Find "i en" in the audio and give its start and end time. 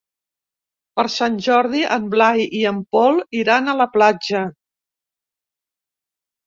2.61-2.81